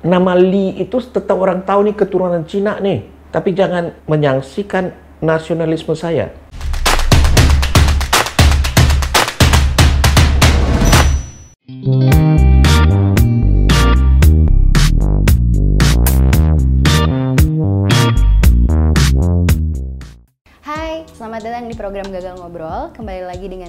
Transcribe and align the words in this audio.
Nama 0.00 0.32
Li 0.32 0.80
itu 0.80 0.96
tetap 0.96 1.36
orang 1.36 1.60
tahu 1.60 1.84
nih 1.84 1.92
keturunan 1.92 2.48
Cina 2.48 2.80
nih. 2.80 3.04
Tapi 3.28 3.52
jangan 3.52 3.92
menyangsikan 4.08 4.96
nasionalisme 5.20 5.92
saya. 5.92 6.32
Hai, 11.68 12.19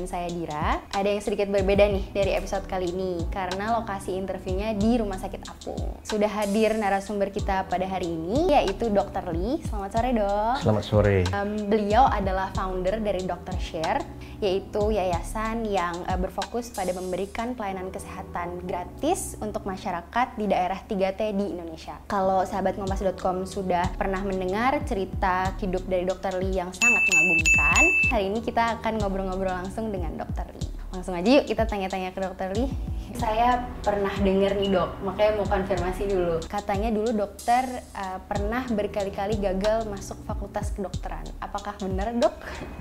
dengan 0.02 0.18
saya 0.18 0.34
Dira. 0.34 0.82
Ada 0.98 1.14
yang 1.14 1.22
sedikit 1.22 1.48
berbeda 1.54 1.86
nih 1.86 2.06
dari 2.10 2.32
episode 2.34 2.66
kali 2.66 2.90
ini 2.90 3.22
karena 3.30 3.78
lokasi 3.78 4.18
interviewnya 4.18 4.74
di 4.74 4.98
Rumah 4.98 5.22
Sakit 5.22 5.46
Apung. 5.46 6.02
Sudah 6.02 6.42
hadir 6.42 6.74
narasumber 6.74 7.30
kita 7.30 7.70
pada 7.70 7.86
hari 7.86 8.10
ini 8.10 8.50
yaitu 8.50 8.90
Dr. 8.90 9.30
Lee. 9.30 9.62
Selamat 9.70 9.94
sore, 9.94 10.10
Dok. 10.18 10.58
Selamat 10.58 10.84
sore. 10.90 11.18
Um, 11.30 11.70
beliau 11.70 12.10
adalah 12.10 12.50
founder 12.58 12.98
dari 12.98 13.22
Dr. 13.30 13.54
Share, 13.62 14.02
yaitu 14.42 14.90
yayasan 14.90 15.70
yang 15.70 15.94
uh, 16.10 16.18
berfokus 16.18 16.74
pada 16.74 16.98
memberikan 16.98 17.54
pelayanan 17.54 17.94
kesehatan 17.94 18.66
gratis 18.66 19.38
untuk 19.38 19.70
masyarakat 19.70 20.34
di 20.34 20.50
daerah 20.50 20.82
3T 20.82 21.22
di 21.38 21.46
Indonesia. 21.54 22.02
Kalau 22.10 22.42
sahabat 22.42 22.74
ngompas.com 22.82 23.46
sudah 23.46 23.94
pernah 24.02 24.26
mendengar 24.26 24.82
cerita 24.90 25.54
hidup 25.62 25.86
dari 25.86 26.10
Dr. 26.10 26.42
Lee 26.42 26.58
yang 26.58 26.74
sangat 26.74 27.06
mengagumkan, 27.06 27.84
hari 28.10 28.34
ini 28.34 28.42
kita 28.42 28.82
akan 28.82 28.98
ngobrol-ngobrol 28.98 29.54
langsung 29.54 29.91
dengan 29.92 30.16
Dr. 30.16 30.48
Lee. 30.56 30.72
Langsung 30.92 31.16
aja 31.16 31.30
yuk 31.30 31.48
kita 31.48 31.64
tanya-tanya 31.68 32.12
ke 32.12 32.20
Dr. 32.20 32.52
Lee. 32.56 32.72
Saya 33.16 33.68
pernah 33.84 34.12
dengar 34.24 34.56
nih 34.56 34.72
dok, 34.72 35.04
makanya 35.04 35.32
mau 35.40 35.48
konfirmasi 35.48 36.04
dulu. 36.08 36.36
Katanya 36.48 36.90
dulu 36.96 37.12
dokter 37.12 37.84
uh, 37.92 38.24
pernah 38.24 38.64
berkali-kali 38.72 39.36
gagal 39.40 39.84
masuk 39.92 40.20
fakultas 40.24 40.72
kedokteran. 40.72 41.28
Apakah 41.44 41.76
benar 41.84 42.16
dok? 42.16 42.36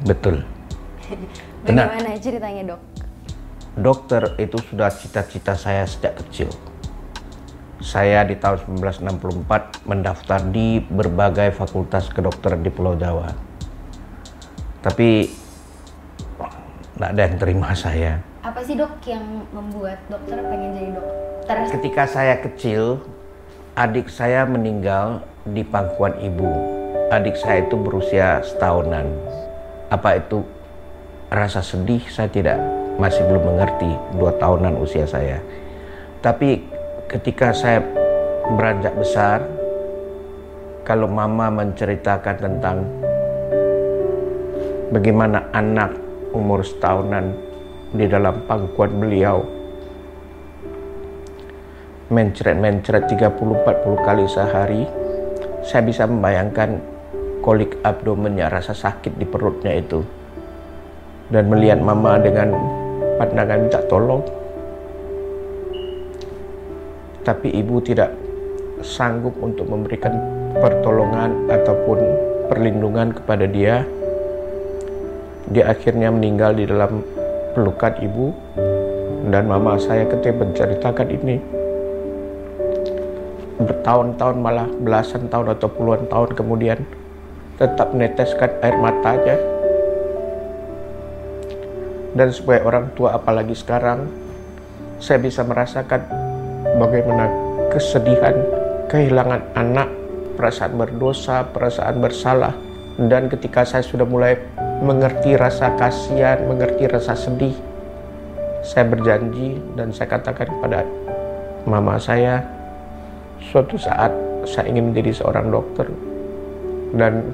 Betul. 0.06 0.46
Benar. 1.66 1.90
Bagaimana 1.90 2.18
ceritanya 2.22 2.62
dok? 2.74 2.80
Dokter 3.74 4.22
itu 4.38 4.58
sudah 4.58 4.90
cita-cita 4.90 5.54
saya 5.54 5.86
sejak 5.86 6.18
kecil. 6.22 6.50
Saya 7.80 8.26
di 8.26 8.36
tahun 8.36 8.78
1964 8.78 9.88
mendaftar 9.88 10.40
di 10.50 10.84
berbagai 10.84 11.56
fakultas 11.56 12.12
kedokteran 12.12 12.60
di 12.60 12.70
Pulau 12.70 12.94
Jawa. 12.98 13.32
Tapi 14.84 15.39
nggak 17.00 17.16
ada 17.16 17.22
yang 17.32 17.38
terima 17.40 17.72
saya. 17.72 18.20
Apa 18.44 18.60
sih 18.60 18.76
dok 18.76 18.92
yang 19.08 19.24
membuat 19.56 20.04
dokter 20.12 20.36
pengen 20.36 20.76
jadi 20.76 20.90
dokter? 20.92 21.56
Ketika 21.72 22.04
saya 22.04 22.36
kecil, 22.44 23.00
adik 23.72 24.12
saya 24.12 24.44
meninggal 24.44 25.24
di 25.48 25.64
pangkuan 25.64 26.12
ibu. 26.20 26.52
Adik 27.08 27.40
saya 27.40 27.64
itu 27.64 27.80
berusia 27.80 28.44
setahunan. 28.44 29.08
Apa 29.88 30.20
itu 30.20 30.44
rasa 31.32 31.64
sedih? 31.64 32.04
Saya 32.12 32.28
tidak 32.28 32.60
masih 33.00 33.24
belum 33.32 33.48
mengerti 33.48 33.96
dua 34.20 34.36
tahunan 34.36 34.76
usia 34.84 35.08
saya. 35.08 35.40
Tapi 36.20 36.60
ketika 37.08 37.56
saya 37.56 37.80
beranjak 38.60 38.92
besar, 39.00 39.40
kalau 40.84 41.08
mama 41.08 41.48
menceritakan 41.48 42.36
tentang 42.36 42.84
bagaimana 44.92 45.48
anak 45.56 46.09
umur 46.34 46.62
setahunan 46.62 47.34
di 47.94 48.06
dalam 48.06 48.46
pangkuan 48.46 48.92
beliau. 48.98 49.42
Mencret-mencret 52.10 53.06
30-40 53.06 54.06
kali 54.06 54.24
sehari 54.26 54.82
saya 55.62 55.82
bisa 55.86 56.08
membayangkan 56.10 56.82
kolik 57.44 57.78
abdomennya 57.86 58.50
rasa 58.50 58.74
sakit 58.74 59.14
di 59.14 59.26
perutnya 59.26 59.78
itu. 59.78 60.02
Dan 61.30 61.46
melihat 61.46 61.78
mama 61.78 62.18
dengan 62.18 62.50
pandangan 63.22 63.58
minta 63.62 63.80
tolong. 63.86 64.22
Tapi 67.22 67.54
ibu 67.54 67.78
tidak 67.78 68.10
sanggup 68.82 69.36
untuk 69.38 69.70
memberikan 69.70 70.10
pertolongan 70.58 71.46
ataupun 71.46 71.98
perlindungan 72.50 73.14
kepada 73.14 73.46
dia 73.46 73.86
dia 75.50 75.66
akhirnya 75.66 76.14
meninggal 76.14 76.54
di 76.54 76.64
dalam 76.66 77.02
pelukan 77.58 77.94
ibu 77.98 78.30
dan 79.30 79.50
mama 79.50 79.74
saya 79.76 80.06
ketika 80.06 80.46
menceritakan 80.46 81.08
ini 81.10 81.36
bertahun-tahun 83.60 84.36
malah 84.40 84.68
belasan 84.80 85.28
tahun 85.28 85.58
atau 85.58 85.68
puluhan 85.68 86.08
tahun 86.08 86.32
kemudian 86.32 86.80
tetap 87.60 87.92
meneteskan 87.92 88.50
air 88.64 88.76
matanya. 88.80 89.36
Dan 92.10 92.32
sebagai 92.34 92.66
orang 92.66 92.90
tua 92.96 93.14
apalagi 93.14 93.54
sekarang 93.54 94.08
saya 94.98 95.22
bisa 95.22 95.46
merasakan 95.46 96.02
bagaimana 96.80 97.30
kesedihan 97.70 98.34
kehilangan 98.90 99.46
anak 99.54 99.86
perasaan 100.34 100.74
berdosa 100.74 101.46
perasaan 101.52 102.00
bersalah. 102.00 102.56
Dan 102.96 103.28
ketika 103.30 103.62
saya 103.62 103.84
sudah 103.84 104.08
mulai 104.08 104.40
mengerti 104.80 105.36
rasa 105.36 105.76
kasihan, 105.76 106.40
mengerti 106.48 106.88
rasa 106.88 107.12
sedih. 107.12 107.52
Saya 108.64 108.88
berjanji 108.88 109.60
dan 109.76 109.92
saya 109.92 110.08
katakan 110.16 110.48
kepada 110.48 110.84
mama 111.68 112.00
saya, 112.00 112.44
suatu 113.40 113.76
saat 113.76 114.12
saya 114.48 114.72
ingin 114.72 114.92
menjadi 114.92 115.20
seorang 115.20 115.52
dokter 115.52 115.88
dan 116.96 117.32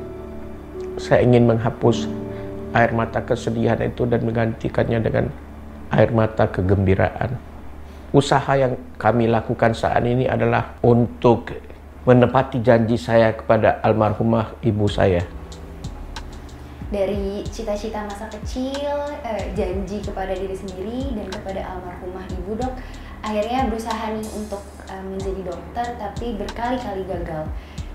saya 0.99 1.23
ingin 1.23 1.47
menghapus 1.47 2.11
air 2.75 2.91
mata 2.91 3.23
kesedihan 3.23 3.79
itu 3.79 4.07
dan 4.11 4.27
menggantikannya 4.27 4.99
dengan 5.03 5.27
air 5.95 6.11
mata 6.11 6.51
kegembiraan. 6.51 7.39
Usaha 8.11 8.59
yang 8.59 8.75
kami 8.99 9.31
lakukan 9.31 9.75
saat 9.75 10.03
ini 10.03 10.27
adalah 10.27 10.79
untuk 10.83 11.55
menepati 12.07 12.63
janji 12.63 12.99
saya 12.99 13.35
kepada 13.35 13.83
almarhumah 13.83 14.55
ibu 14.63 14.87
saya 14.87 15.36
dari 16.87 17.43
cita-cita 17.51 18.07
masa 18.07 18.31
kecil, 18.31 18.95
eh, 19.27 19.51
janji 19.59 19.99
kepada 19.99 20.31
diri 20.31 20.55
sendiri 20.55 21.19
dan 21.19 21.27
kepada 21.35 21.61
almarhumah 21.67 22.23
ibu 22.31 22.55
dok, 22.55 22.75
akhirnya 23.27 23.67
berusaha 23.67 24.15
nih 24.15 24.29
untuk 24.39 24.63
eh, 24.87 25.03
menjadi 25.03 25.41
dokter 25.51 25.87
tapi 25.99 26.27
berkali-kali 26.39 27.03
gagal. 27.11 27.45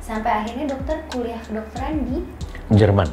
Sampai 0.04 0.44
akhirnya 0.44 0.76
dokter 0.76 0.98
kuliah 1.08 1.40
kedokteran 1.40 2.04
di 2.04 2.18
Jerman. 2.76 3.08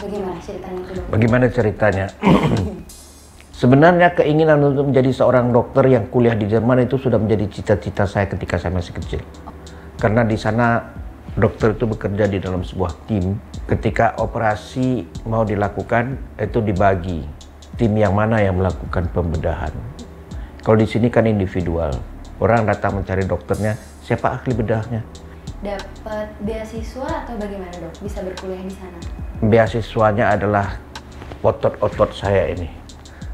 Bagaimana 0.00 0.38
ceritanya 0.40 0.80
itu? 0.88 1.02
Bagaimana 1.12 1.46
ceritanya? 1.52 2.06
Sebenarnya 3.60 4.16
keinginan 4.16 4.56
untuk 4.64 4.88
menjadi 4.88 5.12
seorang 5.12 5.52
dokter 5.52 5.84
yang 5.84 6.08
kuliah 6.08 6.32
di 6.32 6.48
Jerman 6.48 6.88
itu 6.88 6.96
sudah 6.96 7.20
menjadi 7.20 7.44
cita-cita 7.52 8.08
saya 8.08 8.24
ketika 8.24 8.56
saya 8.56 8.72
masih 8.72 8.96
kecil. 8.96 9.20
Karena 10.00 10.24
di 10.24 10.40
sana 10.40 10.80
dokter 11.36 11.76
itu 11.76 11.84
bekerja 11.84 12.24
di 12.24 12.40
dalam 12.40 12.64
sebuah 12.64 13.04
tim. 13.04 13.36
Ketika 13.70 14.18
operasi 14.18 15.06
mau 15.30 15.46
dilakukan, 15.46 16.18
itu 16.42 16.58
dibagi 16.58 17.22
tim 17.78 17.94
yang 17.94 18.18
mana 18.18 18.42
yang 18.42 18.58
melakukan 18.58 19.06
pembedahan. 19.14 19.70
Kalau 20.66 20.74
di 20.74 20.90
sini 20.90 21.06
kan 21.06 21.22
individual, 21.30 21.94
orang 22.42 22.66
datang 22.66 22.98
mencari 22.98 23.22
dokternya, 23.22 23.78
siapa 24.02 24.34
ahli 24.34 24.58
bedahnya? 24.58 25.06
Dapat 25.62 26.34
beasiswa 26.42 27.22
atau 27.22 27.38
bagaimana 27.38 27.70
dok? 27.78 27.94
Bisa 28.02 28.26
berkuliah 28.26 28.58
di 28.58 28.74
sana? 28.74 28.98
Beasiswanya 29.38 30.34
adalah 30.34 30.74
otot-otot 31.38 32.10
saya 32.10 32.50
ini. 32.50 32.66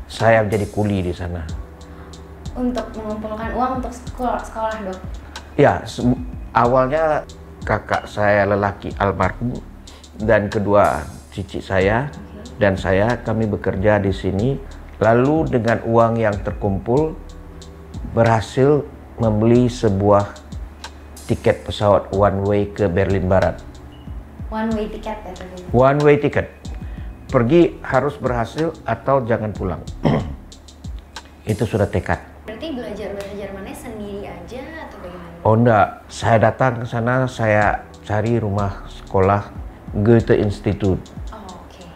Saya 0.05 0.45
menjadi 0.45 0.69
kuli 0.69 1.01
di 1.01 1.17
sana. 1.17 1.49
Untuk 2.53 2.93
mengumpulkan 2.93 3.57
uang 3.57 3.81
untuk 3.81 3.93
sekolah, 4.05 4.45
sekolah 4.45 4.85
dok? 4.85 5.01
Ya, 5.57 5.81
awalnya 6.53 7.25
kakak 7.65 8.05
saya 8.05 8.45
lelaki 8.45 8.93
almarhum 9.01 9.76
dan 10.21 10.49
kedua 10.49 11.05
cici 11.33 11.61
saya 11.61 12.09
dan 12.57 12.81
saya 12.81 13.21
kami 13.21 13.45
bekerja 13.45 14.01
di 14.01 14.13
sini 14.13 14.57
lalu 14.97 15.45
dengan 15.53 15.85
uang 15.85 16.17
yang 16.17 16.37
terkumpul 16.41 17.13
berhasil 18.17 18.89
membeli 19.21 19.69
sebuah 19.69 20.33
tiket 21.29 21.69
pesawat 21.69 22.09
one 22.17 22.41
way 22.49 22.63
ke 22.73 22.89
Berlin 22.89 23.29
Barat. 23.29 23.61
One 24.49 24.73
way 24.73 24.89
tiket 24.89 25.19
ya 25.21 25.33
one 25.75 26.01
way 26.01 26.17
tiket. 26.17 26.49
Pergi 27.27 27.77
harus 27.83 28.15
berhasil 28.17 28.73
atau 28.87 29.21
jangan 29.27 29.51
pulang. 29.53 29.83
Itu 31.53 31.67
sudah 31.67 31.91
tekad. 31.91 32.23
Berarti 32.47 32.73
belajar 32.73 33.11
bahasa 33.13 33.35
Jermannya 33.35 33.75
sendiri 33.75 34.23
aja 34.31 34.63
atau 34.87 34.99
bagaimana? 35.03 35.35
Oh 35.43 35.55
enggak, 35.59 35.87
saya 36.07 36.39
datang 36.39 36.81
ke 36.81 36.87
sana, 36.87 37.27
saya 37.27 37.83
cari 38.07 38.39
rumah 38.39 38.87
sekolah 38.87 39.66
Goethe 40.05 40.37
Institute. 40.37 41.01
Oh. 41.33 41.65
Okay. 41.73 41.89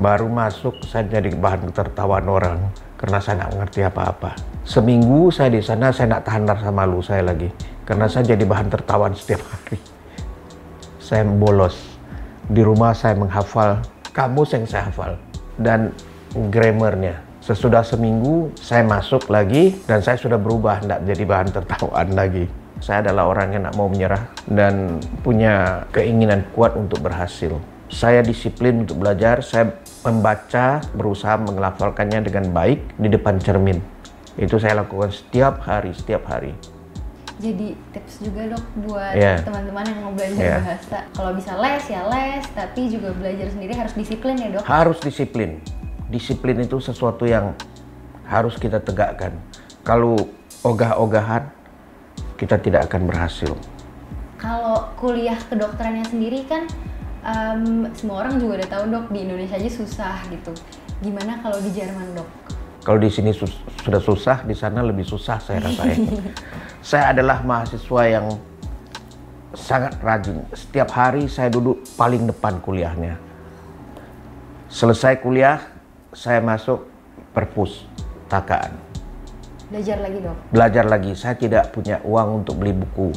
Baru 0.00 0.32
masuk, 0.32 0.80
saya 0.88 1.04
jadi 1.04 1.36
bahan 1.36 1.68
tertawaan 1.68 2.24
orang 2.32 2.58
karena 2.96 3.20
saya 3.20 3.44
nggak 3.44 3.52
mengerti 3.52 3.80
apa-apa. 3.84 4.30
Seminggu 4.64 5.28
saya 5.28 5.52
di 5.52 5.60
sana, 5.60 5.92
saya 5.92 6.16
nggak 6.16 6.24
tahan 6.24 6.42
rasa 6.48 6.70
malu 6.72 7.04
saya 7.04 7.20
lagi. 7.20 7.52
karena 7.84 8.08
saya 8.08 8.32
jadi 8.32 8.48
bahan 8.48 8.72
tertawan 8.72 9.12
setiap 9.12 9.44
hari. 9.44 9.76
Saya 10.96 11.20
bolos. 11.28 11.76
Di 12.48 12.64
rumah 12.64 12.96
saya 12.96 13.12
menghafal 13.12 13.84
kamus 14.16 14.56
yang 14.56 14.64
saya 14.64 14.88
hafal 14.88 15.20
dan 15.60 15.92
grammarnya. 16.32 17.20
Sesudah 17.44 17.84
seminggu 17.84 18.56
saya 18.56 18.88
masuk 18.88 19.28
lagi 19.28 19.76
dan 19.84 20.00
saya 20.00 20.16
sudah 20.16 20.40
berubah, 20.40 20.80
tidak 20.80 21.04
jadi 21.04 21.24
bahan 21.28 21.48
tertawaan 21.52 22.08
lagi. 22.16 22.63
Saya 22.84 23.00
adalah 23.00 23.32
orang 23.32 23.56
yang 23.56 23.64
tidak 23.64 23.76
mau 23.80 23.88
menyerah 23.88 24.28
dan 24.44 25.00
punya 25.24 25.88
keinginan 25.88 26.44
kuat 26.52 26.76
untuk 26.76 27.00
berhasil. 27.00 27.56
Saya 27.88 28.20
disiplin 28.20 28.84
untuk 28.84 29.00
belajar, 29.00 29.40
saya 29.40 29.72
membaca, 30.04 30.84
berusaha 30.92 31.40
mengelafalkannya 31.40 32.20
dengan 32.28 32.52
baik 32.52 33.00
di 33.00 33.08
depan 33.08 33.40
cermin. 33.40 33.80
Itu 34.36 34.60
saya 34.60 34.84
lakukan 34.84 35.16
setiap 35.16 35.64
hari, 35.64 35.96
setiap 35.96 36.28
hari 36.28 36.52
jadi 37.34 37.74
tips 37.90 38.22
juga 38.22 38.56
dok 38.56 38.64
buat 38.86 39.14
yeah. 39.18 39.42
teman-teman 39.42 39.84
yang 39.90 39.98
mau 40.06 40.12
belajar 40.14 40.38
yeah. 40.38 40.60
bahasa. 40.62 40.98
Kalau 41.12 41.34
bisa 41.34 41.52
les 41.58 41.84
ya 41.90 42.02
les, 42.06 42.44
tapi 42.54 42.86
juga 42.86 43.10
belajar 43.10 43.50
sendiri 43.50 43.74
harus 43.74 43.94
disiplin 43.98 44.34
ya 44.38 44.48
dok. 44.54 44.62
Harus 44.64 44.98
disiplin. 45.02 45.58
Disiplin 46.08 46.62
itu 46.62 46.78
sesuatu 46.78 47.26
yang 47.26 47.52
harus 48.30 48.54
kita 48.56 48.78
tegakkan. 48.78 49.34
Kalau 49.82 50.16
ogah-ogahan, 50.62 51.50
kita 52.44 52.60
tidak 52.60 52.92
akan 52.92 53.08
berhasil. 53.08 53.56
Kalau 54.36 54.92
kuliah 55.00 55.40
kedokterannya 55.48 56.04
sendiri 56.04 56.44
kan 56.44 56.68
um, 57.24 57.88
semua 57.96 58.20
orang 58.20 58.36
juga 58.36 58.60
udah 58.60 58.68
tahu 58.68 58.84
dok 58.92 59.06
di 59.08 59.24
Indonesia 59.24 59.56
aja 59.56 59.70
susah 59.72 60.20
gitu. 60.28 60.52
Gimana 61.00 61.40
kalau 61.40 61.56
di 61.64 61.72
Jerman 61.72 62.12
dok? 62.12 62.28
Kalau 62.84 63.00
di 63.00 63.08
sini 63.08 63.32
sus 63.32 63.56
sudah 63.80 63.96
susah, 63.96 64.44
di 64.44 64.52
sana 64.52 64.84
lebih 64.84 65.08
susah 65.08 65.40
saya 65.40 65.64
rasain. 65.64 66.20
saya 66.92 67.16
adalah 67.16 67.40
mahasiswa 67.40 68.02
yang 68.12 68.28
sangat 69.56 69.96
rajin. 70.04 70.44
Setiap 70.52 70.92
hari 70.92 71.24
saya 71.32 71.48
duduk 71.48 71.80
paling 71.96 72.28
depan 72.28 72.60
kuliahnya. 72.60 73.16
Selesai 74.68 75.16
kuliah, 75.24 75.64
saya 76.12 76.44
masuk 76.44 76.84
perpus 77.32 77.88
takaan. 78.28 78.93
Belajar 79.74 79.98
lagi 79.98 80.18
dok? 80.22 80.36
Belajar 80.54 80.84
lagi. 80.86 81.12
Saya 81.18 81.34
tidak 81.34 81.74
punya 81.74 81.98
uang 82.06 82.46
untuk 82.46 82.62
beli 82.62 82.70
buku. 82.70 83.10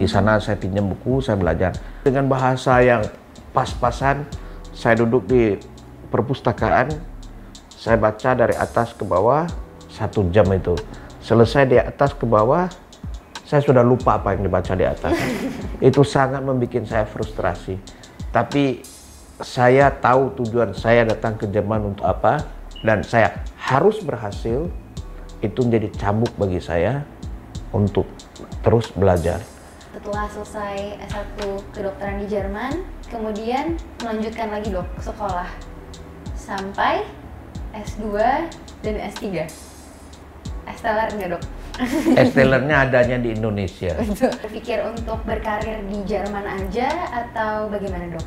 Di 0.00 0.08
sana 0.08 0.40
saya 0.40 0.56
pinjam 0.56 0.88
buku, 0.88 1.20
saya 1.20 1.36
belajar. 1.36 1.76
Dengan 2.00 2.32
bahasa 2.32 2.80
yang 2.80 3.04
pas-pasan, 3.52 4.24
saya 4.72 4.96
duduk 4.96 5.28
di 5.28 5.60
perpustakaan, 6.08 6.96
saya 7.76 8.00
baca 8.00 8.32
dari 8.32 8.56
atas 8.56 8.96
ke 8.96 9.04
bawah 9.04 9.44
satu 9.92 10.24
jam 10.32 10.48
itu. 10.48 10.72
Selesai 11.20 11.68
di 11.68 11.76
atas 11.76 12.16
ke 12.16 12.24
bawah, 12.24 12.72
saya 13.44 13.60
sudah 13.60 13.84
lupa 13.84 14.16
apa 14.16 14.32
yang 14.32 14.48
dibaca 14.48 14.72
di 14.72 14.88
atas. 14.88 15.12
itu 15.92 16.00
sangat 16.08 16.40
membuat 16.40 16.88
saya 16.88 17.04
frustrasi. 17.04 17.76
Tapi 18.32 18.80
saya 19.44 19.92
tahu 19.92 20.40
tujuan 20.40 20.72
saya 20.72 21.04
datang 21.04 21.36
ke 21.36 21.44
Jerman 21.52 21.92
untuk 21.92 22.08
apa 22.08 22.48
dan 22.80 23.04
saya 23.04 23.44
harus 23.60 24.00
berhasil. 24.00 24.72
Itu 25.44 25.66
menjadi 25.66 25.88
cambuk 25.96 26.32
bagi 26.40 26.60
saya 26.60 27.04
untuk 27.74 28.08
terus 28.64 28.92
belajar. 28.96 29.40
Setelah 29.96 30.28
selesai 30.28 30.76
S1 31.08 31.38
kedokteran 31.72 32.20
di 32.20 32.26
Jerman, 32.28 32.72
kemudian 33.08 33.80
melanjutkan 34.04 34.52
lagi 34.52 34.68
dok 34.68 34.88
sekolah 35.00 35.48
sampai 36.36 37.04
S2 37.72 38.04
dan 38.84 38.94
S3. 39.08 39.48
Esteller 40.66 41.08
enggak 41.16 41.30
dok? 41.36 41.42
Estelernya 42.20 42.76
adanya 42.88 43.16
di 43.20 43.36
Indonesia. 43.36 43.92
Pikir 44.48 44.84
untuk 44.84 45.20
berkarir 45.24 45.84
di 45.88 45.98
Jerman 46.04 46.44
aja 46.44 46.88
atau 47.12 47.68
bagaimana 47.68 48.16
dok? 48.16 48.26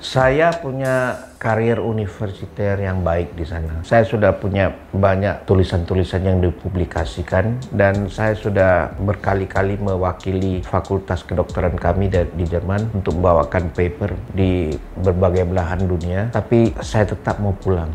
Saya 0.00 0.48
punya 0.56 1.28
karir 1.36 1.76
universiter 1.76 2.72
yang 2.80 3.04
baik 3.04 3.36
di 3.36 3.44
sana. 3.44 3.84
Saya 3.84 4.00
sudah 4.08 4.32
punya 4.32 4.72
banyak 4.96 5.44
tulisan-tulisan 5.44 6.24
yang 6.24 6.40
dipublikasikan 6.40 7.60
dan 7.68 8.08
saya 8.08 8.32
sudah 8.32 8.96
berkali-kali 8.96 9.76
mewakili 9.76 10.64
fakultas 10.64 11.20
kedokteran 11.20 11.76
kami 11.76 12.08
di 12.08 12.44
Jerman 12.48 12.96
untuk 12.96 13.20
membawakan 13.20 13.76
paper 13.76 14.16
di 14.32 14.72
berbagai 14.96 15.44
belahan 15.44 15.84
dunia. 15.84 16.32
Tapi 16.32 16.72
saya 16.80 17.04
tetap 17.04 17.36
mau 17.36 17.52
pulang 17.52 17.92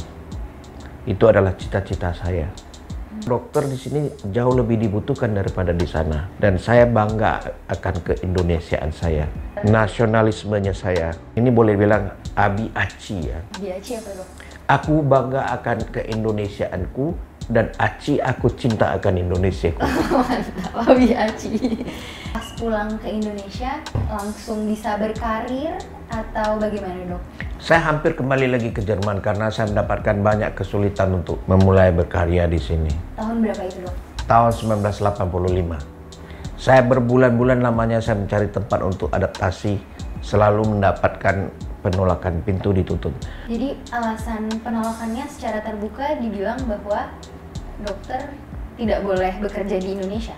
itu 1.10 1.26
adalah 1.26 1.54
cita-cita 1.54 2.14
saya. 2.14 2.50
Dokter 3.26 3.66
di 3.66 3.74
sini 3.74 4.06
jauh 4.30 4.54
lebih 4.54 4.78
dibutuhkan 4.78 5.34
daripada 5.34 5.74
di 5.74 5.90
sana 5.90 6.30
dan 6.38 6.62
saya 6.62 6.86
bangga 6.86 7.42
akan 7.74 7.96
keindonesiaan 8.06 8.94
saya, 8.94 9.26
nasionalismenya 9.66 10.78
saya. 10.78 11.10
Ini 11.34 11.50
boleh 11.50 11.74
bilang 11.74 12.14
abi 12.38 12.70
aci 12.78 13.26
ya. 13.26 13.42
Abi 13.58 13.74
aci 13.74 13.98
apa 13.98 14.14
dok? 14.14 14.30
Aku 14.70 15.02
bangga 15.02 15.42
akan 15.58 15.90
keindonesiaanku 15.90 17.18
dan 17.50 17.70
aci 17.78 18.18
aku 18.18 18.50
cinta 18.58 18.98
akan 18.98 19.22
Indonesia. 19.22 19.70
Mantap, 19.80 20.90
abi 20.90 21.14
aci. 21.14 21.86
Pas 22.34 22.48
pulang 22.58 22.90
ke 23.00 23.08
Indonesia 23.16 23.80
langsung 24.10 24.66
bisa 24.66 24.98
berkarir 24.98 25.78
atau 26.10 26.58
bagaimana 26.58 27.16
dok? 27.16 27.22
Saya 27.62 27.82
hampir 27.86 28.18
kembali 28.18 28.52
lagi 28.52 28.70
ke 28.76 28.84
Jerman 28.84 29.24
karena 29.24 29.48
saya 29.54 29.72
mendapatkan 29.72 30.20
banyak 30.20 30.52
kesulitan 30.58 31.24
untuk 31.24 31.40
memulai 31.48 31.94
berkarya 31.94 32.50
di 32.50 32.60
sini. 32.60 32.92
Tahun 33.16 33.40
berapa 33.40 33.64
itu 33.64 33.80
dok? 33.86 33.96
Tahun 34.26 34.52
1985. 34.82 35.96
Saya 36.56 36.82
berbulan-bulan 36.82 37.62
lamanya 37.62 38.02
saya 38.02 38.18
mencari 38.18 38.50
tempat 38.50 38.80
untuk 38.82 39.12
adaptasi, 39.14 39.78
selalu 40.26 40.78
mendapatkan 40.78 41.52
penolakan 41.86 42.42
pintu 42.42 42.74
ditutup. 42.74 43.14
Jadi 43.46 43.78
alasan 43.94 44.50
penolakannya 44.66 45.30
secara 45.30 45.62
terbuka 45.62 46.18
dibilang 46.18 46.58
bahwa 46.66 47.14
dokter 47.86 48.34
tidak 48.82 49.06
boleh 49.06 49.34
bekerja 49.38 49.78
di 49.78 49.94
Indonesia. 49.94 50.34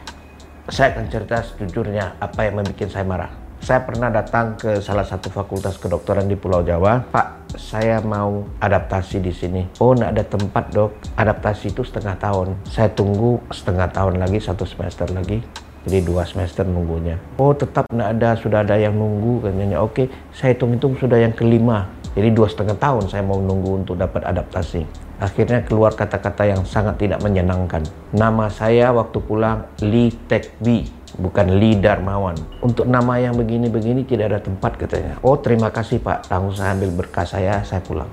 Saya 0.68 0.92
akan 0.92 1.08
cerita 1.08 1.40
sejujurnya 1.40 2.20
apa 2.20 2.44
yang 2.44 2.60
membuat 2.60 2.92
saya 2.92 3.08
marah. 3.08 3.32
Saya 3.58 3.82
pernah 3.88 4.14
datang 4.14 4.54
ke 4.60 4.84
salah 4.84 5.08
satu 5.08 5.34
fakultas 5.34 5.80
kedokteran 5.82 6.30
di 6.30 6.38
Pulau 6.38 6.62
Jawa. 6.62 7.08
Pak, 7.10 7.58
saya 7.58 7.98
mau 8.04 8.46
adaptasi 8.62 9.18
di 9.18 9.34
sini. 9.34 9.66
Oh, 9.82 9.98
nggak 9.98 10.12
ada 10.14 10.24
tempat 10.28 10.66
dok. 10.70 10.92
Adaptasi 11.18 11.74
itu 11.74 11.82
setengah 11.82 12.20
tahun. 12.22 12.54
Saya 12.70 12.92
tunggu 12.94 13.42
setengah 13.50 13.90
tahun 13.90 14.22
lagi, 14.22 14.38
satu 14.44 14.62
semester 14.68 15.10
lagi. 15.10 15.42
Jadi 15.88 16.04
dua 16.04 16.28
semester 16.28 16.68
nunggunya. 16.68 17.16
Oh 17.40 17.56
tetap 17.56 17.88
nggak 17.88 18.10
ada, 18.20 18.36
sudah 18.36 18.60
ada 18.68 18.76
yang 18.76 18.92
nunggu 19.00 19.48
katanya. 19.48 19.80
Oke, 19.80 20.12
saya 20.36 20.52
hitung-hitung 20.52 21.00
sudah 21.00 21.16
yang 21.16 21.32
kelima. 21.32 21.88
Jadi 22.12 22.36
dua 22.36 22.52
setengah 22.52 22.76
tahun 22.76 23.08
saya 23.08 23.24
mau 23.24 23.40
nunggu 23.40 23.88
untuk 23.88 23.96
dapat 23.96 24.28
adaptasi. 24.28 24.84
Akhirnya 25.18 25.64
keluar 25.64 25.96
kata-kata 25.96 26.44
yang 26.44 26.62
sangat 26.68 27.00
tidak 27.00 27.24
menyenangkan. 27.24 27.88
Nama 28.12 28.52
saya 28.52 28.92
waktu 28.92 29.18
pulang 29.24 29.64
Lee 29.80 30.12
Tekbi 30.28 30.92
bukan 31.16 31.56
Lee 31.56 31.80
Darmawan. 31.80 32.36
Untuk 32.60 32.84
nama 32.84 33.18
yang 33.18 33.40
begini-begini 33.40 34.04
tidak 34.04 34.36
ada 34.36 34.40
tempat 34.44 34.76
katanya. 34.76 35.16
Oh 35.24 35.40
terima 35.40 35.72
kasih 35.72 36.04
Pak, 36.04 36.28
langsung 36.28 36.60
saya 36.60 36.76
ambil 36.76 36.92
berkas 37.00 37.32
saya, 37.32 37.64
saya 37.64 37.80
pulang. 37.80 38.12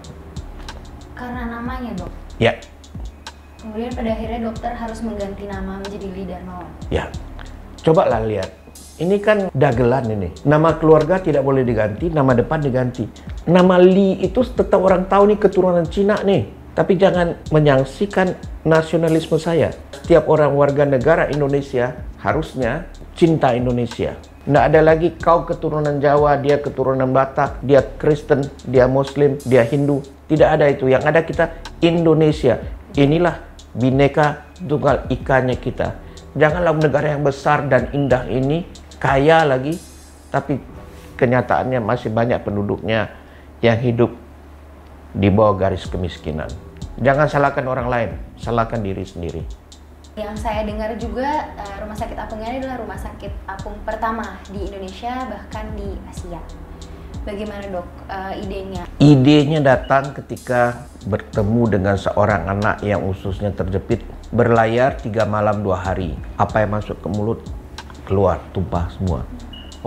Karena 1.19 1.59
namanya 1.59 1.91
dok? 1.99 2.13
Ya. 2.39 2.55
Kemudian 3.59 3.91
pada 3.97 4.15
akhirnya 4.15 4.41
dokter 4.47 4.73
harus 4.73 4.99
mengganti 5.03 5.45
nama 5.51 5.83
menjadi 5.83 6.07
Lee 6.15 6.29
Darmawan? 6.29 6.71
Ya. 6.89 7.11
Coba 7.85 8.09
lah 8.09 8.25
lihat. 8.25 8.49
Ini 8.97 9.21
kan 9.21 9.53
dagelan 9.53 10.09
ini. 10.09 10.33
Nama 10.49 10.81
keluarga 10.81 11.21
tidak 11.21 11.45
boleh 11.45 11.61
diganti, 11.69 12.09
nama 12.09 12.33
depan 12.33 12.65
diganti. 12.65 13.05
Nama 13.45 13.77
Lee 13.77 14.25
itu 14.25 14.41
tetap 14.41 14.81
orang 14.81 15.05
tahu 15.05 15.29
nih 15.29 15.39
keturunan 15.39 15.85
Cina 15.85 16.17
nih. 16.25 16.49
Tapi 16.73 16.97
jangan 16.97 17.39
menyangsikan 17.53 18.35
nasionalisme 18.65 19.37
saya. 19.37 19.71
Setiap 19.93 20.27
orang 20.33 20.57
warga 20.57 20.89
negara 20.89 21.29
Indonesia 21.29 21.93
harusnya 22.25 22.89
cinta 23.13 23.53
Indonesia. 23.53 24.17
Tidak 24.45 24.65
ada 24.65 24.81
lagi 24.81 25.13
kau 25.21 25.45
keturunan 25.45 26.01
Jawa, 26.01 26.41
dia 26.41 26.61
keturunan 26.61 27.09
Batak, 27.13 27.61
dia 27.65 27.85
Kristen, 28.01 28.49
dia 28.65 28.89
Muslim, 28.89 29.37
dia 29.45 29.65
Hindu. 29.65 30.01
Tidak 30.25 30.49
ada 30.49 30.73
itu. 30.73 30.89
Yang 30.89 31.05
ada 31.05 31.21
kita 31.21 31.45
Indonesia. 31.85 32.61
Inilah 32.97 33.41
bineka 33.77 34.49
tunggal 34.57 35.09
ikannya 35.13 35.57
kita. 35.61 36.04
Janganlah 36.35 36.75
negara 36.75 37.15
yang 37.15 37.23
besar 37.23 37.63
dan 37.71 37.95
indah 37.95 38.27
ini 38.27 38.67
kaya 38.99 39.47
lagi, 39.47 39.79
tapi 40.35 40.59
kenyataannya 41.15 41.79
masih 41.79 42.11
banyak 42.11 42.43
penduduknya 42.43 43.15
yang 43.63 43.79
hidup 43.79 44.11
di 45.15 45.31
bawah 45.31 45.55
garis 45.55 45.87
kemiskinan. 45.87 46.51
Jangan 46.99 47.31
salahkan 47.31 47.63
orang 47.71 47.87
lain, 47.87 48.11
salahkan 48.35 48.83
diri 48.83 49.07
sendiri. 49.07 49.43
Yang 50.15 50.47
saya 50.47 50.63
dengar 50.63 50.95
juga 50.95 51.55
uh, 51.59 51.77
rumah 51.83 51.99
sakit 51.99 52.15
apung 52.19 52.39
ini 52.39 52.63
adalah 52.63 52.79
rumah 52.83 52.99
sakit 52.99 53.33
apung 53.51 53.75
pertama 53.83 54.39
di 54.47 54.63
Indonesia 54.63 55.27
bahkan 55.27 55.75
di 55.75 55.91
Asia. 56.07 56.39
Bagaimana 57.27 57.67
dok 57.67 57.89
uh, 58.07 58.35
idenya? 58.39 58.87
Idenya 59.03 59.59
datang 59.59 60.15
ketika 60.15 60.87
bertemu 61.03 61.79
dengan 61.79 61.97
seorang 61.99 62.47
anak 62.47 62.83
yang 62.87 63.03
ususnya 63.03 63.51
terjepit 63.51 64.07
berlayar 64.35 64.99
tiga 64.99 65.23
malam 65.25 65.63
dua 65.63 65.79
hari. 65.79 66.19
Apa 66.35 66.67
yang 66.67 66.75
masuk 66.75 66.99
ke 66.99 67.09
mulut 67.09 67.41
keluar 68.05 68.43
tumpah 68.51 68.91
semua. 68.91 69.23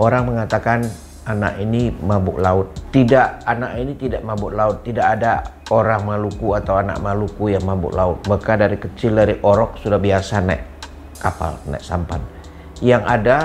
Orang 0.00 0.32
mengatakan 0.32 0.88
anak 1.28 1.60
ini 1.60 1.92
mabuk 1.92 2.40
laut. 2.40 2.72
Tidak, 2.88 3.44
anak 3.44 3.76
ini 3.76 3.92
tidak 4.00 4.24
mabuk 4.24 4.56
laut. 4.56 4.80
Tidak 4.80 5.04
ada 5.04 5.44
orang 5.68 6.08
Maluku 6.08 6.56
atau 6.56 6.80
anak 6.80 6.96
Maluku 7.04 7.52
yang 7.52 7.62
mabuk 7.68 7.92
laut. 7.92 8.24
Maka 8.24 8.56
dari 8.56 8.80
kecil 8.80 9.12
dari 9.20 9.36
orok 9.44 9.76
sudah 9.84 10.00
biasa 10.00 10.40
naik 10.40 10.62
kapal, 11.20 11.60
naik 11.68 11.84
sampan. 11.84 12.24
Yang 12.80 13.02
ada 13.04 13.36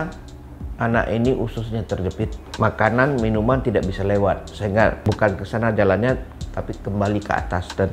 anak 0.79 1.11
ini 1.11 1.35
ususnya 1.35 1.83
terjepit. 1.83 2.31
Makanan, 2.57 3.19
minuman 3.19 3.59
tidak 3.59 3.83
bisa 3.83 4.07
lewat. 4.07 4.55
Sehingga 4.55 5.03
bukan 5.03 5.35
ke 5.35 5.43
sana 5.43 5.75
jalannya, 5.75 6.15
tapi 6.55 6.71
kembali 6.79 7.19
ke 7.19 7.33
atas 7.33 7.67
dan 7.75 7.91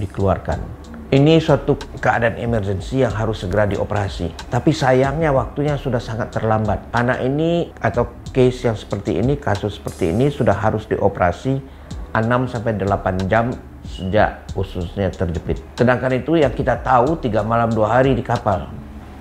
dikeluarkan. 0.00 0.85
Ini 1.06 1.38
suatu 1.38 1.78
keadaan 2.02 2.34
emergensi 2.34 2.98
yang 2.98 3.14
harus 3.14 3.46
segera 3.46 3.62
dioperasi. 3.62 4.50
Tapi 4.50 4.74
sayangnya 4.74 5.30
waktunya 5.30 5.78
sudah 5.78 6.02
sangat 6.02 6.34
terlambat. 6.34 6.82
Anak 6.90 7.22
ini 7.22 7.70
atau 7.78 8.10
case 8.34 8.66
yang 8.66 8.74
seperti 8.74 9.22
ini, 9.22 9.38
kasus 9.38 9.78
seperti 9.78 10.10
ini 10.10 10.34
sudah 10.34 10.58
harus 10.58 10.82
dioperasi 10.90 11.62
6 12.10 12.50
sampai 12.50 12.74
8 12.74 13.30
jam 13.30 13.54
sejak 13.86 14.50
ususnya 14.58 15.06
terjepit. 15.14 15.62
Sedangkan 15.78 16.10
itu 16.10 16.42
yang 16.42 16.50
kita 16.50 16.82
tahu 16.82 17.22
tiga 17.22 17.46
malam 17.46 17.70
dua 17.70 18.02
hari 18.02 18.18
di 18.18 18.26
kapal. 18.26 18.66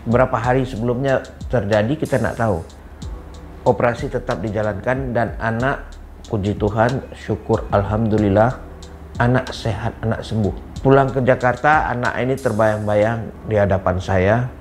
Berapa 0.09 0.41
hari 0.41 0.65
sebelumnya 0.65 1.21
terjadi 1.53 1.93
kita 2.01 2.17
tidak 2.17 2.33
tahu. 2.33 2.65
Operasi 3.61 4.09
tetap 4.09 4.41
dijalankan 4.41 5.13
dan 5.13 5.37
anak 5.37 5.85
puji 6.33 6.57
Tuhan 6.57 7.13
syukur 7.13 7.69
alhamdulillah 7.69 8.57
anak 9.21 9.53
sehat, 9.53 9.93
anak 10.01 10.25
sembuh 10.25 10.74
pulang 10.85 11.09
ke 11.09 11.17
Jakarta, 11.25 11.89
anak 11.89 12.13
ini 12.21 12.37
terbayang-bayang 12.37 13.33
di 13.49 13.57
hadapan 13.57 13.97
saya 13.97 14.53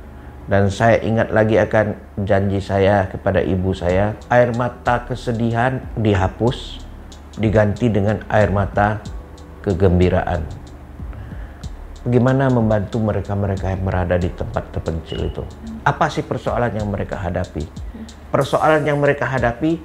dan 0.49 0.73
saya 0.73 0.97
ingat 1.05 1.29
lagi 1.29 1.61
akan 1.61 2.01
janji 2.25 2.65
saya 2.65 3.13
kepada 3.13 3.45
ibu 3.45 3.77
saya. 3.77 4.17
Air 4.33 4.57
mata 4.57 5.05
kesedihan 5.05 5.85
dihapus, 6.01 6.81
diganti 7.37 7.93
dengan 7.93 8.25
air 8.33 8.49
mata 8.49 9.05
kegembiraan. 9.69 10.49
Bagaimana 12.09 12.49
membantu 12.49 13.05
mereka-mereka 13.05 13.77
yang 13.77 13.85
berada 13.85 14.17
di 14.17 14.33
tempat 14.33 14.73
terpencil 14.73 15.29
itu? 15.29 15.45
Apa 15.85 16.09
sih 16.09 16.25
persoalan 16.25 16.73
yang 16.73 16.89
mereka 16.89 17.21
hadapi? 17.21 17.69
Persoalan 18.33 18.81
yang 18.89 18.97
mereka 18.97 19.29
hadapi 19.29 19.77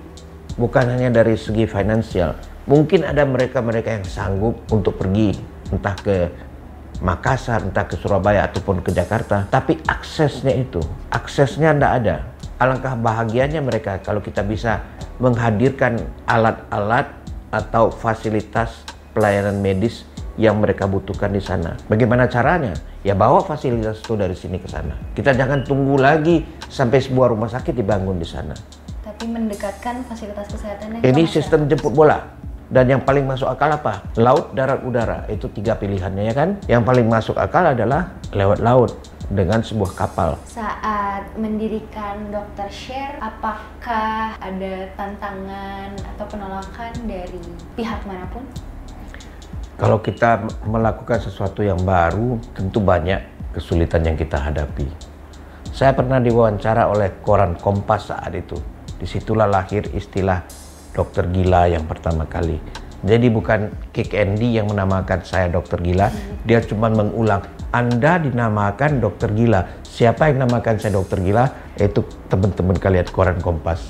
bukan 0.56 0.88
hanya 0.88 1.12
dari 1.12 1.36
segi 1.36 1.68
finansial. 1.68 2.40
Mungkin 2.64 3.04
ada 3.04 3.28
mereka-mereka 3.28 4.00
yang 4.00 4.08
sanggup 4.08 4.56
untuk 4.72 4.96
pergi 4.96 5.49
entah 5.74 5.96
ke 5.98 6.30
Makassar, 7.00 7.64
entah 7.64 7.88
ke 7.88 7.96
Surabaya 7.96 8.44
ataupun 8.52 8.84
ke 8.84 8.92
Jakarta, 8.92 9.48
tapi 9.48 9.80
aksesnya 9.88 10.52
itu, 10.52 10.84
aksesnya 11.08 11.72
tidak 11.72 11.92
ada. 12.04 12.16
Alangkah 12.60 13.00
bahagianya 13.00 13.64
mereka 13.64 14.04
kalau 14.04 14.20
kita 14.20 14.44
bisa 14.44 14.84
menghadirkan 15.16 15.96
alat-alat 16.28 17.08
atau 17.56 17.88
fasilitas 17.88 18.84
pelayanan 19.16 19.64
medis 19.64 20.04
yang 20.36 20.60
mereka 20.60 20.92
butuhkan 20.92 21.32
di 21.32 21.40
sana. 21.40 21.80
Bagaimana 21.88 22.28
caranya? 22.28 22.76
Ya 23.00 23.16
bawa 23.16 23.48
fasilitas 23.48 24.04
itu 24.04 24.20
dari 24.20 24.36
sini 24.36 24.60
ke 24.60 24.68
sana. 24.68 24.96
Kita 25.16 25.32
jangan 25.32 25.64
tunggu 25.64 25.96
lagi 25.96 26.44
sampai 26.68 27.00
sebuah 27.00 27.32
rumah 27.32 27.48
sakit 27.48 27.76
dibangun 27.76 28.20
di 28.20 28.28
sana. 28.28 28.56
Tapi 29.08 29.24
mendekatkan 29.24 30.04
fasilitas 30.04 30.52
kesehatannya. 30.52 31.00
Ini 31.04 31.24
sistem 31.28 31.68
jemput 31.68 31.96
bola 31.96 32.39
dan 32.70 32.86
yang 32.86 33.02
paling 33.02 33.26
masuk 33.26 33.50
akal 33.50 33.74
apa? 33.74 34.06
Laut, 34.22 34.54
darat, 34.54 34.86
udara. 34.86 35.26
Itu 35.26 35.50
tiga 35.50 35.74
pilihannya 35.74 36.24
ya 36.30 36.34
kan? 36.38 36.50
Yang 36.70 36.84
paling 36.86 37.08
masuk 37.10 37.36
akal 37.42 37.66
adalah 37.66 38.14
lewat 38.30 38.62
laut 38.62 38.94
dengan 39.30 39.66
sebuah 39.66 39.98
kapal. 39.98 40.38
Saat 40.46 41.34
mendirikan 41.34 42.30
Dokter 42.30 42.70
Share, 42.70 43.18
apakah 43.18 44.38
ada 44.38 44.74
tantangan 44.94 45.98
atau 46.14 46.26
penolakan 46.30 46.94
dari 47.10 47.42
pihak 47.74 48.06
mana 48.06 48.30
pun? 48.30 48.46
Kalau 49.82 49.98
kita 50.06 50.46
melakukan 50.70 51.26
sesuatu 51.26 51.66
yang 51.66 51.82
baru, 51.82 52.38
tentu 52.54 52.78
banyak 52.84 53.50
kesulitan 53.50 54.06
yang 54.06 54.14
kita 54.14 54.38
hadapi. 54.38 54.86
Saya 55.74 55.98
pernah 55.98 56.22
diwawancara 56.22 56.86
oleh 56.86 57.18
koran 57.26 57.58
Kompas 57.58 58.14
saat 58.14 58.30
itu. 58.36 58.60
Di 59.00 59.08
situlah 59.08 59.48
lahir 59.48 59.88
istilah 59.96 60.44
dokter 60.94 61.26
gila 61.30 61.70
yang 61.70 61.86
pertama 61.86 62.26
kali. 62.26 62.58
Jadi 63.00 63.32
bukan 63.32 63.72
Kick 63.96 64.12
Andy 64.12 64.60
yang 64.60 64.68
menamakan 64.68 65.24
saya 65.24 65.48
dokter 65.48 65.80
gila, 65.80 66.12
dia 66.44 66.60
cuma 66.60 66.92
mengulang. 66.92 67.48
Anda 67.72 68.20
dinamakan 68.20 69.00
dokter 69.00 69.32
gila. 69.32 69.86
Siapa 69.86 70.28
yang 70.28 70.44
namakan 70.44 70.82
saya 70.82 71.00
dokter 71.00 71.22
gila? 71.24 71.48
Itu 71.80 72.04
teman-teman 72.28 72.76
kalian 72.76 73.08
koran 73.14 73.40
Kompas. 73.40 73.88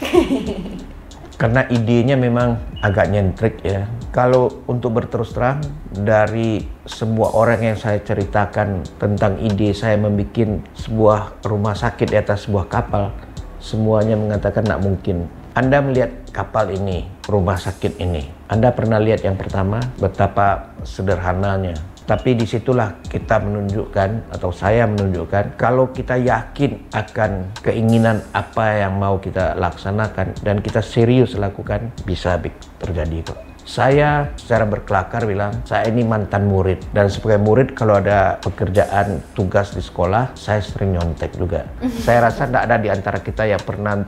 Karena 1.42 1.64
idenya 1.72 2.20
memang 2.20 2.60
agak 2.84 3.10
nyentrik 3.10 3.64
ya. 3.64 3.88
Kalau 4.12 4.52
untuk 4.68 5.00
berterus 5.00 5.32
terang 5.32 5.64
dari 5.88 6.60
sebuah 6.84 7.32
orang 7.34 7.74
yang 7.74 7.78
saya 7.80 8.04
ceritakan 8.04 8.84
tentang 9.00 9.40
ide 9.40 9.72
saya 9.72 9.96
membuat 9.96 10.68
sebuah 10.76 11.20
rumah 11.48 11.80
sakit 11.80 12.12
di 12.12 12.18
atas 12.20 12.44
sebuah 12.44 12.68
kapal, 12.68 13.16
semuanya 13.64 14.20
mengatakan 14.20 14.68
tidak 14.68 14.84
mungkin 14.84 15.32
anda 15.60 15.82
melihat 15.82 16.19
kapal 16.32 16.72
ini, 16.72 17.06
rumah 17.28 17.60
sakit 17.60 18.00
ini. 18.00 18.26
Anda 18.50 18.72
pernah 18.74 18.98
lihat 18.98 19.26
yang 19.26 19.36
pertama 19.36 19.82
betapa 19.98 20.74
sederhananya. 20.82 21.78
Tapi 22.10 22.34
di 22.34 22.50
situlah 22.50 22.98
kita 23.06 23.38
menunjukkan 23.38 24.34
atau 24.34 24.50
saya 24.50 24.90
menunjukkan 24.90 25.62
kalau 25.62 25.94
kita 25.94 26.18
yakin 26.18 26.90
akan 26.90 27.54
keinginan 27.62 28.26
apa 28.34 28.82
yang 28.82 28.98
mau 28.98 29.22
kita 29.22 29.54
laksanakan 29.54 30.34
dan 30.42 30.58
kita 30.58 30.82
serius 30.82 31.38
lakukan 31.38 31.94
bisa 32.10 32.42
terjadi 32.82 33.30
kok. 33.30 33.50
Saya 33.70 34.34
secara 34.34 34.66
berkelakar 34.66 35.30
bilang, 35.30 35.54
saya 35.62 35.86
ini 35.94 36.02
mantan 36.02 36.50
murid. 36.50 36.82
Dan 36.90 37.06
sebagai 37.06 37.38
murid 37.38 37.78
kalau 37.78 38.02
ada 38.02 38.42
pekerjaan 38.42 39.22
tugas 39.38 39.78
di 39.78 39.86
sekolah, 39.86 40.34
saya 40.34 40.58
sering 40.66 40.98
nyontek 40.98 41.38
juga. 41.38 41.70
saya 42.10 42.26
rasa 42.26 42.50
tidak 42.50 42.66
ada 42.66 42.76
di 42.82 42.90
antara 42.90 43.22
kita 43.22 43.46
yang 43.46 43.62
pernah 43.62 44.02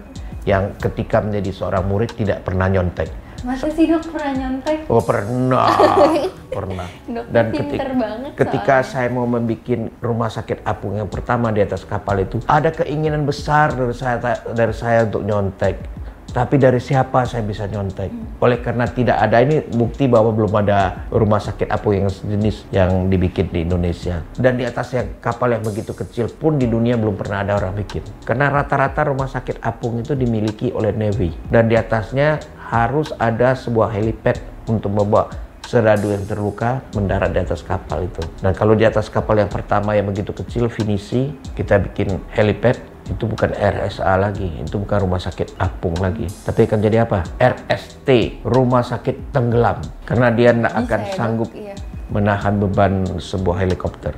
yang 0.46 0.74
ketika 0.82 1.22
menjadi 1.22 1.54
seorang 1.54 1.86
murid 1.86 2.12
tidak 2.18 2.42
pernah 2.42 2.66
nyontek. 2.70 3.10
Masa 3.42 3.74
sih 3.74 3.90
dok 3.90 4.06
pernah 4.14 4.38
nyontek? 4.38 4.86
Oh 4.86 5.02
pernah, 5.02 5.74
pernah. 6.58 6.86
Dan 7.10 7.50
ketika, 7.50 7.90
banget 7.90 8.32
ketika 8.38 8.76
soalnya. 8.86 8.92
saya 8.94 9.08
mau 9.10 9.26
membuat 9.26 9.90
rumah 9.98 10.30
sakit 10.30 10.62
apung 10.62 11.02
yang 11.02 11.10
pertama 11.10 11.50
di 11.50 11.66
atas 11.66 11.82
kapal 11.82 12.22
itu, 12.22 12.38
ada 12.46 12.70
keinginan 12.70 13.26
besar 13.26 13.74
dari 13.74 13.98
saya 13.98 14.22
dari 14.54 14.76
saya 14.78 15.10
untuk 15.10 15.26
nyontek 15.26 16.02
tapi 16.32 16.56
dari 16.56 16.80
siapa 16.80 17.28
saya 17.28 17.44
bisa 17.44 17.68
nyontek? 17.68 18.08
Hmm. 18.08 18.40
Oleh 18.40 18.64
karena 18.64 18.88
tidak 18.88 19.20
ada 19.20 19.44
ini 19.44 19.60
bukti 19.68 20.08
bahwa 20.08 20.32
belum 20.32 20.52
ada 20.64 21.08
rumah 21.12 21.44
sakit 21.44 21.68
apung 21.68 22.00
yang 22.00 22.08
sejenis 22.08 22.72
yang 22.72 23.12
dibikin 23.12 23.52
di 23.52 23.68
Indonesia. 23.68 24.24
Dan 24.40 24.56
di 24.56 24.64
atas 24.64 24.96
yang 24.96 25.20
kapal 25.20 25.52
yang 25.52 25.64
begitu 25.64 25.92
kecil 25.92 26.32
pun 26.32 26.56
di 26.56 26.72
dunia 26.72 26.96
belum 26.96 27.20
pernah 27.20 27.44
ada 27.44 27.60
orang 27.60 27.76
bikin. 27.76 28.04
Karena 28.24 28.48
rata-rata 28.48 29.12
rumah 29.12 29.28
sakit 29.28 29.60
apung 29.60 30.00
itu 30.00 30.16
dimiliki 30.16 30.72
oleh 30.72 30.96
Navy. 30.96 31.36
Dan 31.52 31.68
di 31.68 31.76
atasnya 31.76 32.40
harus 32.72 33.12
ada 33.20 33.52
sebuah 33.52 33.92
helipad 33.92 34.40
untuk 34.72 34.96
membawa 34.96 35.28
seradu 35.68 36.12
yang 36.12 36.28
terluka 36.28 36.84
mendarat 36.92 37.32
di 37.32 37.40
atas 37.40 37.64
kapal 37.64 38.04
itu. 38.04 38.20
Dan 38.44 38.52
kalau 38.52 38.76
di 38.76 38.84
atas 38.84 39.08
kapal 39.08 39.40
yang 39.40 39.48
pertama 39.48 39.96
yang 39.96 40.08
begitu 40.12 40.36
kecil, 40.36 40.68
finisi, 40.68 41.32
kita 41.56 41.80
bikin 41.80 42.20
helipad, 42.36 42.76
itu 43.12 43.28
bukan 43.28 43.52
RSA 43.52 44.16
lagi, 44.16 44.48
itu 44.64 44.76
bukan 44.80 44.98
rumah 45.04 45.20
sakit 45.20 45.60
apung 45.60 45.94
lagi, 46.00 46.26
tapi 46.48 46.64
akan 46.64 46.80
jadi 46.80 47.04
apa? 47.04 47.28
RST, 47.36 48.42
rumah 48.48 48.82
sakit 48.82 49.36
tenggelam, 49.36 49.84
karena 50.08 50.28
dia 50.32 50.56
tidak 50.56 50.74
akan 50.88 51.02
sanggup 51.14 51.50
iya. 51.52 51.76
menahan 52.08 52.56
beban 52.58 53.04
sebuah 53.20 53.68
helikopter. 53.68 54.16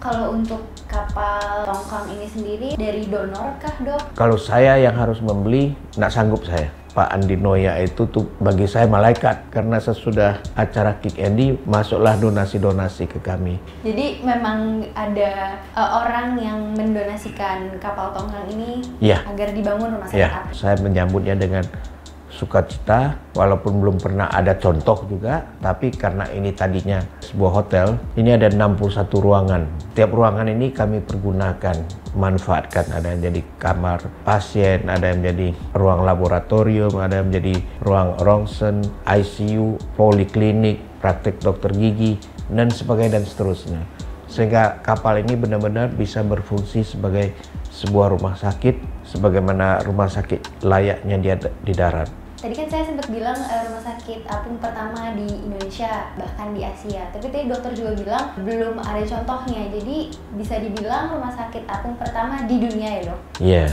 Kalau 0.00 0.36
untuk 0.36 0.60
kapal 0.84 1.64
tongkang 1.64 2.12
ini 2.12 2.26
sendiri 2.28 2.68
dari 2.76 3.08
donor 3.08 3.56
kah 3.56 3.72
dok? 3.80 4.02
Kalau 4.12 4.36
saya 4.36 4.76
yang 4.76 4.92
harus 4.96 5.20
membeli, 5.24 5.72
tidak 5.96 6.12
sanggup 6.12 6.44
saya. 6.44 6.68
Pak 6.94 7.10
Andi 7.10 7.34
Noya 7.34 7.74
itu 7.82 8.06
tuh 8.06 8.22
bagi 8.38 8.70
saya 8.70 8.86
malaikat 8.86 9.50
karena 9.50 9.82
sesudah 9.82 10.38
acara 10.54 10.94
Kick 11.02 11.18
Andy 11.18 11.58
masuklah 11.66 12.14
donasi-donasi 12.14 13.10
ke 13.10 13.18
kami. 13.18 13.58
Jadi 13.82 14.22
memang 14.22 14.86
ada 14.94 15.58
uh, 15.74 16.06
orang 16.06 16.38
yang 16.38 16.70
mendonasikan 16.78 17.82
kapal 17.82 18.14
tongkang 18.14 18.46
ini 18.54 18.78
ya. 19.02 19.26
agar 19.26 19.50
dibangun 19.50 19.98
rumah 19.98 20.06
sakit. 20.06 20.22
Ya. 20.22 20.46
Saya 20.54 20.78
menyambutnya 20.78 21.34
dengan 21.34 21.66
sukacita 22.34 23.16
walaupun 23.38 23.78
belum 23.78 23.96
pernah 24.02 24.26
ada 24.26 24.58
contoh 24.58 25.06
juga 25.06 25.46
tapi 25.62 25.94
karena 25.94 26.26
ini 26.34 26.50
tadinya 26.50 26.98
sebuah 27.22 27.52
hotel 27.62 27.94
ini 28.18 28.34
ada 28.34 28.50
61 28.50 29.06
ruangan. 29.22 29.62
Tiap 29.94 30.10
ruangan 30.10 30.50
ini 30.50 30.74
kami 30.74 30.98
pergunakan 30.98 31.78
manfaatkan. 32.18 32.90
Ada 32.90 33.14
yang 33.14 33.20
jadi 33.30 33.40
kamar 33.62 33.98
pasien 34.26 34.90
ada 34.90 35.14
yang 35.14 35.22
jadi 35.22 35.54
ruang 35.72 36.02
laboratorium 36.02 36.98
ada 36.98 37.22
yang 37.22 37.30
menjadi 37.30 37.62
ruang 37.86 38.18
rongsen 38.18 38.82
ICU 39.06 39.78
poliklinik 39.94 40.82
praktik 40.98 41.38
dokter 41.38 41.70
gigi 41.70 42.18
dan 42.50 42.68
sebagainya 42.68 43.22
dan 43.22 43.24
seterusnya. 43.24 43.82
Sehingga 44.26 44.82
kapal 44.82 45.22
ini 45.22 45.38
benar-benar 45.38 45.94
bisa 45.94 46.26
berfungsi 46.26 46.82
sebagai 46.82 47.30
sebuah 47.70 48.14
rumah 48.14 48.34
sakit 48.38 49.06
sebagaimana 49.06 49.82
rumah 49.82 50.06
sakit 50.06 50.64
layaknya 50.64 51.16
dia 51.22 51.36
di 51.38 51.74
darat. 51.74 52.23
Tadi 52.44 52.60
kan 52.60 52.68
saya 52.68 52.84
sempat 52.84 53.08
bilang 53.08 53.40
uh, 53.40 53.60
rumah 53.64 53.80
sakit 53.80 54.28
apung 54.28 54.60
pertama 54.60 55.16
di 55.16 55.24
Indonesia 55.24 56.12
bahkan 56.12 56.52
di 56.52 56.60
Asia. 56.60 57.08
Tapi 57.08 57.32
tadi 57.32 57.48
dokter 57.48 57.72
juga 57.72 57.96
bilang 57.96 58.24
belum 58.36 58.84
ada 58.84 59.00
contohnya. 59.00 59.72
Jadi 59.72 60.12
bisa 60.36 60.60
dibilang 60.60 61.16
rumah 61.16 61.32
sakit 61.32 61.64
apung 61.64 61.96
pertama 61.96 62.44
di 62.44 62.60
dunia 62.60 63.00
ya 63.00 63.02
dok? 63.08 63.20
Iya. 63.40 63.64
Yeah. 63.64 63.70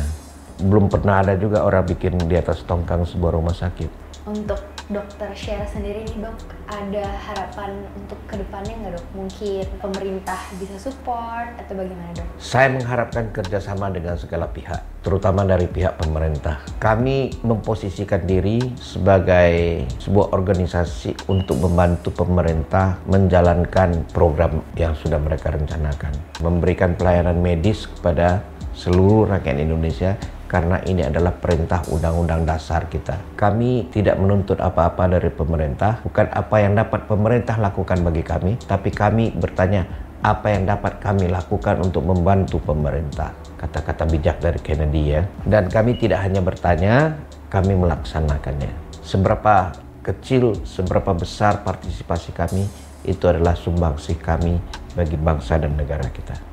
Belum 0.72 0.88
pernah 0.88 1.20
ada 1.20 1.36
juga 1.36 1.68
orang 1.68 1.84
bikin 1.84 2.16
di 2.32 2.36
atas 2.40 2.64
tongkang 2.64 3.04
sebuah 3.04 3.36
rumah 3.36 3.52
sakit. 3.52 3.92
Untuk 4.32 4.71
dokter 4.92 5.32
share 5.32 5.64
sendiri 5.72 6.04
nih 6.04 6.28
dok, 6.28 6.36
ada 6.68 7.08
harapan 7.32 7.80
untuk 7.96 8.20
ke 8.28 8.36
depannya 8.36 8.76
nggak 8.76 8.94
dok? 9.00 9.06
Mungkin 9.16 9.64
pemerintah 9.80 10.40
bisa 10.60 10.76
support 10.78 11.56
atau 11.56 11.74
bagaimana 11.80 12.12
dok? 12.12 12.28
Saya 12.36 12.68
mengharapkan 12.76 13.32
kerjasama 13.32 13.88
dengan 13.90 14.20
segala 14.20 14.52
pihak, 14.52 14.84
terutama 15.00 15.48
dari 15.48 15.72
pihak 15.72 15.96
pemerintah. 15.96 16.60
Kami 16.78 17.32
memposisikan 17.42 18.28
diri 18.28 18.60
sebagai 18.76 19.88
sebuah 20.04 20.36
organisasi 20.36 21.32
untuk 21.32 21.64
membantu 21.64 22.12
pemerintah 22.12 23.00
menjalankan 23.08 24.12
program 24.12 24.60
yang 24.76 24.92
sudah 25.00 25.18
mereka 25.18 25.56
rencanakan. 25.56 26.12
Memberikan 26.44 27.00
pelayanan 27.00 27.40
medis 27.40 27.88
kepada 27.88 28.44
seluruh 28.76 29.28
rakyat 29.28 29.58
Indonesia 29.64 30.16
karena 30.52 30.84
ini 30.84 31.08
adalah 31.08 31.32
perintah 31.32 31.80
undang-undang 31.88 32.44
dasar 32.44 32.92
kita. 32.92 33.40
Kami 33.40 33.88
tidak 33.88 34.20
menuntut 34.20 34.60
apa-apa 34.60 35.08
dari 35.08 35.32
pemerintah, 35.32 36.04
bukan 36.04 36.28
apa 36.28 36.56
yang 36.60 36.76
dapat 36.76 37.08
pemerintah 37.08 37.56
lakukan 37.56 38.04
bagi 38.04 38.20
kami, 38.20 38.60
tapi 38.68 38.92
kami 38.92 39.32
bertanya 39.32 39.88
apa 40.20 40.52
yang 40.52 40.68
dapat 40.68 41.00
kami 41.00 41.32
lakukan 41.32 41.80
untuk 41.80 42.04
membantu 42.04 42.60
pemerintah. 42.60 43.32
Kata-kata 43.56 44.04
bijak 44.12 44.44
dari 44.44 44.60
Kennedy 44.60 45.16
ya. 45.16 45.24
Dan 45.48 45.72
kami 45.72 45.96
tidak 45.96 46.20
hanya 46.28 46.44
bertanya, 46.44 47.16
kami 47.48 47.72
melaksanakannya. 47.80 49.00
Seberapa 49.00 49.72
kecil, 50.04 50.60
seberapa 50.68 51.16
besar 51.16 51.64
partisipasi 51.64 52.36
kami, 52.36 52.68
itu 53.08 53.24
adalah 53.24 53.56
sumbangsih 53.56 54.20
kami 54.20 54.60
bagi 55.00 55.16
bangsa 55.16 55.58
dan 55.58 55.74
negara 55.74 56.06
kita 56.12 56.51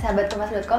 sahabat 0.00 0.32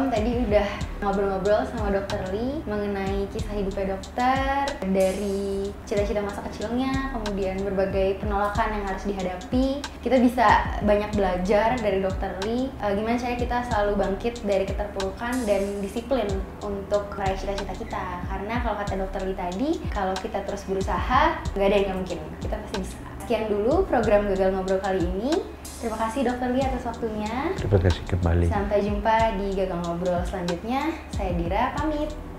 tadi 0.09 0.31
udah 0.49 0.67
ngobrol-ngobrol 1.05 1.61
sama 1.69 1.93
dokter 1.93 2.17
Lee 2.33 2.57
mengenai 2.65 3.29
kisah 3.29 3.53
hidupnya 3.53 3.93
dokter 3.93 4.65
dari 4.89 5.69
cita-cita 5.85 6.25
masa 6.25 6.41
kecilnya 6.49 7.13
kemudian 7.13 7.61
berbagai 7.61 8.17
penolakan 8.17 8.81
yang 8.81 8.85
harus 8.89 9.05
dihadapi. 9.05 9.81
Kita 10.01 10.17
bisa 10.17 10.47
banyak 10.81 11.13
belajar 11.13 11.77
dari 11.77 12.01
dokter 12.01 12.33
Lee. 12.41 12.73
Uh, 12.81 12.97
gimana 12.97 13.21
cara 13.21 13.37
kita 13.37 13.57
selalu 13.69 13.91
bangkit 14.01 14.41
dari 14.41 14.65
keterpurukan 14.65 15.33
dan 15.45 15.61
disiplin 15.85 16.27
untuk 16.65 17.13
meraih 17.13 17.37
cita-cita 17.37 17.77
kita? 17.77 18.05
Karena 18.25 18.65
kalau 18.65 18.75
kata 18.81 18.93
dokter 18.97 19.21
Lee 19.29 19.37
tadi 19.37 19.69
kalau 19.93 20.17
kita 20.17 20.41
terus 20.49 20.65
berusaha 20.65 21.37
nggak 21.53 21.67
ada 21.69 21.75
yang 21.77 21.87
gak 21.93 21.97
mungkin. 22.01 22.19
Kita 22.41 22.55
pasti 22.57 22.77
bisa. 22.81 22.97
Sekian 23.21 23.53
dulu 23.53 23.85
program 23.85 24.25
gagal 24.33 24.49
ngobrol 24.49 24.81
kali 24.81 25.05
ini 25.05 25.60
Terima 25.81 25.97
kasih 25.97 26.21
Dokter 26.21 26.53
Lia 26.53 26.69
atas 26.69 26.85
waktunya. 26.85 27.57
Terima 27.57 27.81
kasih 27.81 28.05
kembali. 28.05 28.45
Sampai 28.53 28.85
jumpa 28.85 29.33
di 29.41 29.49
Gagal 29.57 29.81
Ngobrol 29.81 30.21
selanjutnya. 30.29 30.93
Saya 31.09 31.33
Dira, 31.33 31.73
pamit. 31.73 32.30